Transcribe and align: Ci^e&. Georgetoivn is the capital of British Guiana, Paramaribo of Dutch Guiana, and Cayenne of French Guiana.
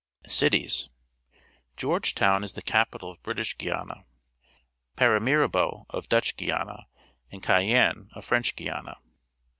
Ci^e&. 0.25 0.89
Georgetoivn 1.77 2.43
is 2.43 2.53
the 2.53 2.63
capital 2.63 3.11
of 3.11 3.21
British 3.21 3.55
Guiana, 3.55 4.05
Paramaribo 4.97 5.85
of 5.91 6.09
Dutch 6.09 6.35
Guiana, 6.37 6.87
and 7.31 7.43
Cayenne 7.43 8.09
of 8.15 8.25
French 8.25 8.55
Guiana. 8.55 8.97